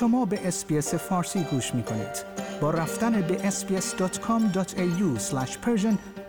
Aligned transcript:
شما 0.00 0.24
به 0.24 0.48
SBS 0.48 0.94
فارسی 0.94 1.44
گوش 1.44 1.74
می 1.74 1.82
کنید. 1.82 2.24
با 2.60 2.70
رفتن 2.70 3.20
به 3.20 3.50
sbs.com.au 3.50 5.20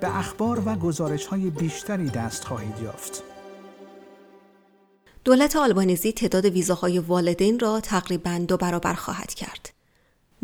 به 0.00 0.18
اخبار 0.18 0.62
و 0.66 0.74
گزارش 0.74 1.26
های 1.26 1.50
بیشتری 1.50 2.10
دست 2.10 2.44
خواهید 2.44 2.80
یافت. 2.82 3.22
دولت 5.24 5.56
آلبانیزی 5.56 6.12
تعداد 6.12 6.44
ویزاهای 6.44 6.98
والدین 6.98 7.58
را 7.58 7.80
تقریبا 7.80 8.44
دو 8.48 8.56
برابر 8.56 8.94
خواهد 8.94 9.34
کرد. 9.34 9.72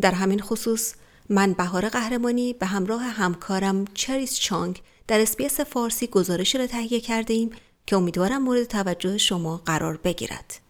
در 0.00 0.12
همین 0.12 0.40
خصوص 0.40 0.94
من 1.28 1.52
بهار 1.52 1.88
قهرمانی 1.88 2.52
به 2.52 2.66
همراه 2.66 3.02
همکارم 3.02 3.84
چریس 3.94 4.34
چانگ 4.38 4.82
در 5.08 5.20
SBS 5.20 5.60
فارسی 5.60 6.06
گزارش 6.06 6.54
را 6.54 6.66
تهیه 6.66 7.00
کرده 7.00 7.34
ایم 7.34 7.50
که 7.86 7.96
امیدوارم 7.96 8.42
مورد 8.42 8.64
توجه 8.64 9.18
شما 9.18 9.56
قرار 9.56 9.96
بگیرد. 9.96 10.67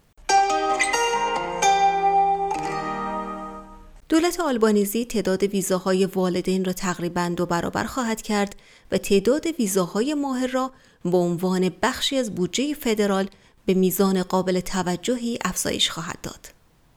دولت 4.08 4.40
آلبانیزی 4.40 5.04
تعداد 5.04 5.42
ویزاهای 5.42 6.06
والدین 6.06 6.64
را 6.64 6.72
تقریبا 6.72 7.32
دو 7.36 7.46
برابر 7.46 7.84
خواهد 7.84 8.22
کرد 8.22 8.56
و 8.92 8.98
تعداد 8.98 9.46
ویزاهای 9.46 10.14
ماهر 10.14 10.46
را 10.46 10.72
به 11.04 11.16
عنوان 11.16 11.70
بخشی 11.82 12.16
از 12.16 12.34
بودجه 12.34 12.74
فدرال 12.74 13.28
به 13.66 13.74
میزان 13.74 14.22
قابل 14.22 14.60
توجهی 14.60 15.38
افزایش 15.44 15.90
خواهد 15.90 16.18
داد. 16.22 16.48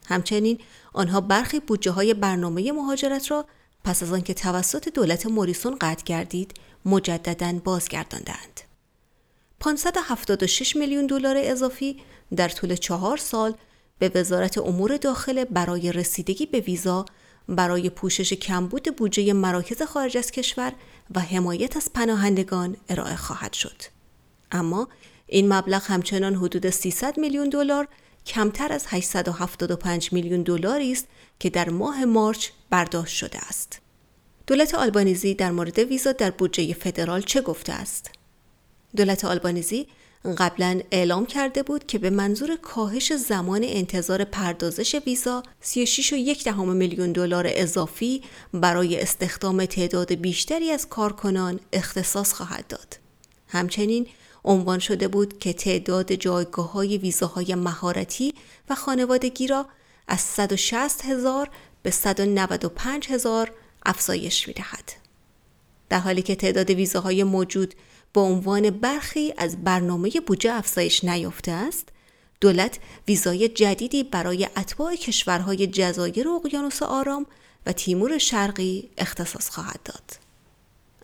همچنین 0.08 0.58
آنها 0.94 1.22
برخی 1.22 1.60
بودجه 1.60 1.92
های 1.92 2.14
برنامه 2.14 2.72
مهاجرت 2.72 3.32
را 3.32 3.46
پس 3.84 4.04
از 4.04 4.14
آنکه 4.14 4.34
توسط 4.34 4.90
دولت 4.90 5.26
موریسون 5.26 5.78
قطع 5.82 6.04
گردید 6.04 6.54
مجددا 6.86 7.60
بازگرداندند. 7.64 8.62
576 9.60 10.76
میلیون 10.76 11.08
دلار 11.08 11.36
اضافی 11.38 11.98
در 12.36 12.50
طول 12.50 12.76
چهار 12.76 13.18
سال 13.18 13.54
به 14.02 14.12
وزارت 14.20 14.58
امور 14.58 14.98
داخل 14.98 15.44
برای 15.44 15.92
رسیدگی 15.92 16.46
به 16.46 16.60
ویزا 16.60 17.06
برای 17.50 17.90
پوشش 17.90 18.34
کمبود 18.34 18.96
بودجه 18.96 19.34
مراکز 19.34 19.82
خارج 19.82 20.18
از 20.18 20.32
کشور 20.32 20.74
و 21.16 21.20
حمایت 21.20 21.78
از 21.78 21.94
پناهندگان 21.94 22.78
ارائه 22.90 23.16
خواهد 23.16 23.54
شد. 23.54 23.82
اما 24.52 24.88
این 25.28 25.54
مبلغ 25.54 25.84
همچنان 25.86 26.36
حدود 26.36 26.70
300 26.70 27.20
میلیون 27.20 27.50
دلار 27.50 27.88
کمتر 28.26 28.74
از 28.74 28.86
875 28.88 30.14
میلیون 30.14 30.42
دلاری 30.42 30.92
است 30.92 31.08
که 31.40 31.50
در 31.50 31.70
ماه 31.70 32.06
مارچ 32.06 32.48
برداشت 32.70 33.16
شده 33.16 33.40
است. 33.40 33.82
دولت 34.48 34.76
آلبانیزی 34.76 35.34
در 35.34 35.52
مورد 35.52 35.80
ویزا 35.80 36.12
در 36.12 36.32
بودجه 36.32 36.74
فدرال 36.74 37.22
چه 37.22 37.42
گفته 37.42 37.74
است؟ 37.74 38.12
دولت 38.96 39.26
آلبانیزی 39.26 39.88
قبلا 40.26 40.82
اعلام 40.92 41.26
کرده 41.26 41.64
بود 41.64 41.86
که 41.86 41.98
به 41.98 42.10
منظور 42.10 42.56
کاهش 42.56 43.14
زمان 43.14 43.62
انتظار 43.64 44.24
پردازش 44.24 44.96
ویزا 45.06 45.44
36.1 45.64 46.58
میلیون 46.58 47.12
دلار 47.12 47.46
اضافی 47.50 48.22
برای 48.54 49.02
استخدام 49.02 49.66
تعداد 49.66 50.14
بیشتری 50.14 50.72
از 50.72 50.90
کارکنان 50.90 51.60
اختصاص 51.74 52.34
خواهد 52.34 52.68
داد. 52.68 52.98
همچنین 53.48 54.08
عنوان 54.46 54.80
شده 54.80 55.08
بود 55.08 55.40
که 55.40 55.54
تعداد 55.54 56.14
جایگاه 56.14 56.72
های 56.72 56.98
ویزاهای 56.98 57.56
مهارتی 57.56 58.34
و 58.70 58.76
خانوادگی 58.76 59.48
را 59.48 59.66
از 60.08 60.22
160 60.22 61.06
هزار 61.06 61.50
به 61.84 61.92
195 61.92 63.08
هزار 63.08 63.52
افزایش 63.86 64.48
می 64.48 64.54
دهد. 64.54 64.92
در 65.90 66.00
حالی 66.00 66.22
که 66.22 66.36
تعداد 66.36 66.70
ویزاهای 66.70 67.24
موجود 67.24 67.76
به 68.14 68.22
عنوان 68.22 68.70
برخی 68.70 69.34
از 69.38 69.64
برنامه 69.64 70.12
بودجه 70.28 70.54
افزایش 70.54 71.04
نیافته 71.04 71.52
است، 71.52 71.90
دولت 72.42 72.80
ویزای 73.08 73.50
جدیدی 73.50 74.04
برای 74.04 74.48
اتباع 74.58 74.96
کشورهای 74.96 75.68
جزایر 75.68 76.30
اقیانوس 76.30 76.84
آرام 76.84 77.26
و 77.66 77.72
تیمور 77.72 78.18
شرقی 78.18 78.90
اختصاص 78.98 79.50
خواهد 79.50 79.80
داد. 79.86 80.18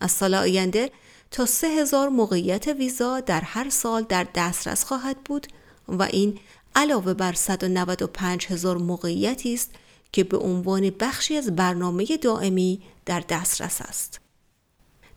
از 0.02 0.12
سال 0.12 0.34
آینده 0.34 0.92
تا 1.32 1.46
سه 1.46 1.68
هزار 1.68 2.10
موقعیت 2.10 2.68
ویزا 2.68 3.20
در 3.20 3.42
هر 3.42 3.70
سال 3.70 4.04
در 4.04 4.28
دسترس 4.36 4.84
خواهد 4.84 5.24
بود 5.24 5.48
و 5.88 6.04
این 6.04 6.40
علاوه 6.76 7.14
بر 7.14 7.34
195 7.34 8.46
هزار 8.46 8.78
موقعیتی 8.78 9.54
است 9.54 9.72
که 10.12 10.24
به 10.24 10.38
عنوان 10.38 10.90
بخشی 10.90 11.38
از 11.38 11.56
برنامه 11.56 12.06
دائمی 12.18 12.82
در 13.06 13.20
دسترس 13.20 13.82
است. 13.82 14.27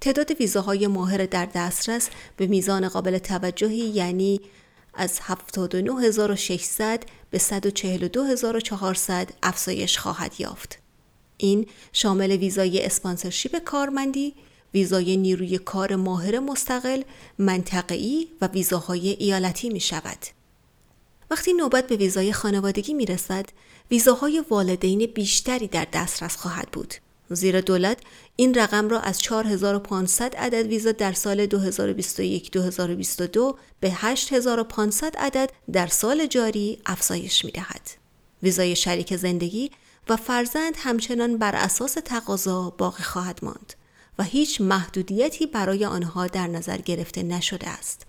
تعداد 0.00 0.30
ویزاهای 0.30 0.86
ماهر 0.86 1.26
در 1.26 1.48
دسترس 1.54 2.08
به 2.36 2.46
میزان 2.46 2.88
قابل 2.88 3.18
توجهی 3.18 3.76
یعنی 3.76 4.40
از 4.94 5.18
79600 5.22 7.02
به 7.30 7.38
142400 7.38 9.28
افزایش 9.42 9.98
خواهد 9.98 10.34
یافت. 10.38 10.78
این 11.36 11.66
شامل 11.92 12.30
ویزای 12.30 12.84
اسپانسرشیپ 12.84 13.58
کارمندی، 13.58 14.34
ویزای 14.74 15.16
نیروی 15.16 15.58
کار 15.58 15.96
ماهر 15.96 16.38
مستقل، 16.38 17.02
منطقه‌ای 17.38 18.28
و 18.40 18.46
ویزاهای 18.46 19.08
ایالتی 19.08 19.68
می 19.68 19.80
شود. 19.80 20.18
وقتی 21.30 21.52
نوبت 21.52 21.86
به 21.86 21.96
ویزای 21.96 22.32
خانوادگی 22.32 22.94
می 22.94 23.06
رسد، 23.06 23.46
ویزاهای 23.90 24.44
والدین 24.50 25.06
بیشتری 25.06 25.66
در 25.66 25.86
دسترس 25.92 26.36
خواهد 26.36 26.68
بود. 26.72 26.94
زیرا 27.30 27.60
دولت 27.60 27.98
این 28.36 28.54
رقم 28.54 28.88
را 28.88 29.00
از 29.00 29.18
4500 29.18 30.36
عدد 30.36 30.66
ویزا 30.66 30.92
در 30.92 31.12
سال 31.12 31.46
2021-2022 31.46 33.56
به 33.80 33.90
8500 33.90 35.16
عدد 35.16 35.50
در 35.72 35.86
سال 35.86 36.26
جاری 36.26 36.78
افزایش 36.86 37.44
می 37.44 37.50
دهد. 37.50 37.90
ویزای 38.42 38.76
شریک 38.76 39.16
زندگی 39.16 39.70
و 40.08 40.16
فرزند 40.16 40.74
همچنان 40.76 41.38
بر 41.38 41.56
اساس 41.56 41.96
تقاضا 42.04 42.70
باقی 42.70 43.02
خواهد 43.02 43.38
ماند 43.42 43.74
و 44.18 44.22
هیچ 44.22 44.60
محدودیتی 44.60 45.46
برای 45.46 45.84
آنها 45.84 46.26
در 46.26 46.46
نظر 46.46 46.76
گرفته 46.76 47.22
نشده 47.22 47.68
است. 47.68 48.06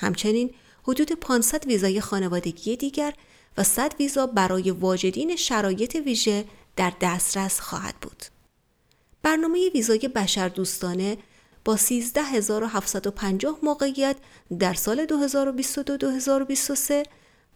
همچنین 0.00 0.50
حدود 0.82 1.12
500 1.12 1.66
ویزای 1.66 2.00
خانوادگی 2.00 2.76
دیگر 2.76 3.14
و 3.58 3.64
100 3.64 3.94
ویزا 3.98 4.26
برای 4.26 4.70
واجدین 4.70 5.36
شرایط 5.36 5.94
ویژه 5.94 6.44
در 6.76 6.92
دسترس 7.00 7.60
خواهد 7.60 7.94
بود. 8.00 8.31
برنامه 9.22 9.70
ویزای 9.74 10.08
بشردوستانه 10.08 11.18
با 11.64 11.76
13750 11.76 13.58
موقعیت 13.62 14.16
در 14.58 14.74
سال 14.74 15.06
2022-2023 15.06 17.06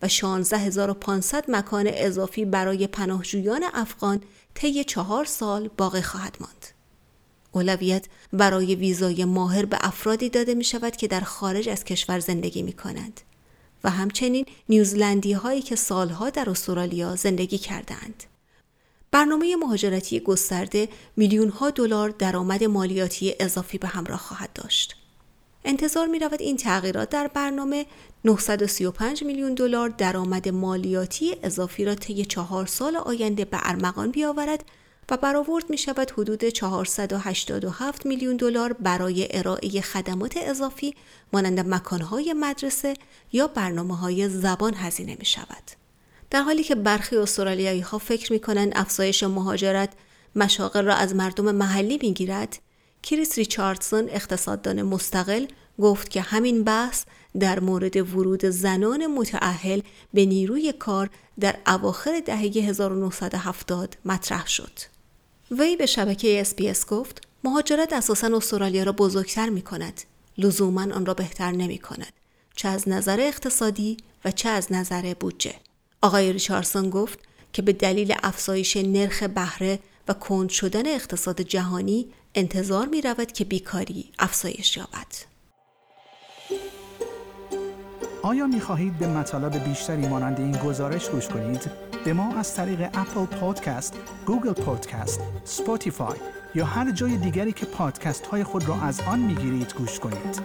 و 0.03 0.09
16500 0.09 1.51
مکان 1.51 1.91
اضافی 1.93 2.45
برای 2.45 2.87
پناهجویان 2.87 3.65
افغان 3.75 4.23
طی 4.55 4.85
چهار 4.85 5.25
سال 5.25 5.71
باقی 5.77 6.03
خواهد 6.03 6.37
ماند. 6.41 6.67
اولویت 7.53 8.07
برای 8.33 8.75
ویزای 8.75 9.25
ماهر 9.25 9.65
به 9.65 9.79
افرادی 9.81 10.29
داده 10.29 10.55
می 10.55 10.65
شود 10.65 10.97
که 10.97 11.09
در 11.09 11.21
خارج 11.21 11.69
از 11.69 11.85
کشور 11.85 12.21
زندگی 12.21 12.63
می 12.63 12.73
کنند 12.73 13.21
و 13.85 13.91
همچنین 13.91 14.47
نیوزلندی 14.69 15.33
هایی 15.33 15.63
که 15.63 15.77
سالها 15.77 16.31
در 16.31 16.51
استرالیا 16.51 17.17
زندگی 17.17 17.59
کردند. 17.59 18.25
برنامه 19.11 19.57
مهاجرتی 19.57 20.21
گسترده 20.21 20.89
میلیون 21.17 21.49
ها 21.49 21.71
دلار 21.71 22.11
درآمد 22.11 22.65
مالیاتی 22.65 23.35
اضافی 23.41 23.79
به 23.79 23.89
همراه 23.89 24.19
خواهد 24.19 24.53
داشت. 24.53 24.97
انتظار 25.65 26.07
می 26.07 26.19
رود 26.19 26.43
این 26.43 26.57
تغییرات 26.57 27.09
در 27.09 27.27
برنامه 27.27 27.87
935 28.25 29.25
میلیون 29.25 29.55
دلار 29.55 29.89
درآمد 29.89 30.49
مالیاتی 30.49 31.37
اضافی 31.43 31.85
را 31.85 31.95
طی 31.95 32.25
چهار 32.25 32.67
سال 32.67 32.97
آینده 32.97 33.45
به 33.45 33.59
ارمغان 33.63 34.11
بیاورد 34.11 34.65
و 35.11 35.17
برآورد 35.17 35.71
می 35.71 35.79
شود 35.79 36.11
حدود 36.11 36.45
487 36.45 38.07
میلیون 38.07 38.37
دلار 38.37 38.73
برای 38.73 39.29
ارائه 39.31 39.81
خدمات 39.81 40.37
اضافی 40.37 40.95
مانند 41.33 41.61
مکانهای 41.69 42.33
مدرسه 42.33 42.95
یا 43.33 43.47
برنامه 43.47 43.97
های 43.97 44.29
زبان 44.29 44.75
هزینه 44.75 45.17
می 45.19 45.25
شود. 45.25 45.86
در 46.31 46.43
حالی 46.43 46.65
که 46.65 46.75
برخی 46.75 47.17
استرالیایی 47.17 47.81
ها 47.81 47.99
فکر 47.99 48.33
می 48.33 48.41
کنند 48.41 48.73
افزایش 48.75 49.23
مهاجرت 49.23 49.93
مشاغل 50.37 50.85
را 50.85 50.95
از 50.95 51.15
مردم 51.15 51.55
محلی 51.55 51.99
می 52.03 52.15
گیرد، 52.15 52.59
کریس 53.03 53.39
ریچاردسون 53.39 54.09
اقتصاددان 54.09 54.83
مستقل 54.83 55.47
گفت 55.81 56.11
که 56.11 56.21
همین 56.21 56.65
بحث 56.65 57.05
در 57.41 57.61
مورد 57.61 57.97
ورود 57.97 58.45
زنان 58.45 59.07
متعهل 59.07 59.81
به 60.15 60.27
نیروی 60.27 60.73
کار 60.73 61.11
در 61.41 61.57
اواخر 61.67 62.21
دهه 62.21 62.41
1970 62.41 63.97
مطرح 64.05 64.47
شد. 64.47 64.73
وی 65.51 65.77
به 65.77 65.87
شبکه 65.87 66.41
اسپیس 66.41 66.87
گفت 66.87 67.29
مهاجرت 67.45 67.93
اساسا 67.93 68.37
استرالیا 68.37 68.83
را 68.83 68.93
بزرگتر 68.93 69.49
می 69.49 69.63
کند. 69.63 70.01
لزوما 70.39 70.83
آن 70.83 71.07
را 71.07 71.15
بهتر 71.15 71.51
نمی 71.51 71.79
کند. 71.79 72.13
چه 72.57 72.69
از 72.69 72.89
نظر 72.89 73.21
اقتصادی 73.21 73.97
و 74.25 74.31
چه 74.31 74.49
از 74.49 74.73
نظر 74.73 75.15
بودجه. 75.15 75.55
آقای 76.03 76.33
ریچاردسون 76.33 76.91
گفت 76.91 77.19
که 77.53 77.63
به 77.63 77.73
دلیل 77.73 78.15
افزایش 78.23 78.77
نرخ 78.77 79.23
بهره 79.23 79.79
و 80.09 80.15
کند 80.15 80.49
شدن 80.49 80.87
اقتصاد 80.87 81.41
جهانی 81.41 82.07
انتظار 82.35 82.87
می 82.87 83.01
رود 83.01 83.33
که 83.33 83.45
بیکاری 83.45 84.13
افزایش 84.19 84.77
یابد. 84.77 85.07
آیا 88.23 88.47
می 88.47 88.61
خواهید 88.61 88.99
به 88.99 89.07
مطالب 89.07 89.65
بیشتری 89.65 90.09
مانند 90.09 90.41
این 90.41 90.57
گزارش 90.57 91.09
گوش 91.09 91.29
کنید؟ 91.29 91.71
به 92.05 92.13
ما 92.13 92.35
از 92.37 92.55
طریق 92.55 92.81
Apple 92.81 93.25
Podcast، 93.25 93.95
Google 94.27 94.53
Podcast، 94.53 95.21
Spotify 95.45 96.19
یا 96.55 96.65
هر 96.65 96.91
جای 96.91 97.17
دیگری 97.17 97.53
که 97.53 97.67
پادکست 97.67 98.27
های 98.27 98.45
خود 98.45 98.69
را 98.69 98.75
از 98.75 99.01
آن 99.01 99.19
می 99.19 99.35
گیرید 99.35 99.75
گوش 99.75 100.01
کنید. 100.01 100.41